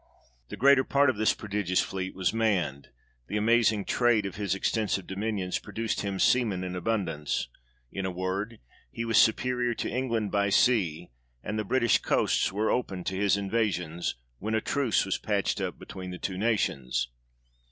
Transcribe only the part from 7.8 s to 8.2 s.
in a